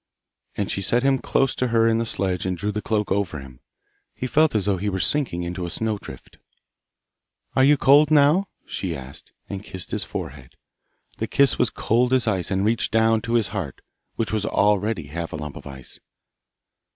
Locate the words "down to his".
12.91-13.49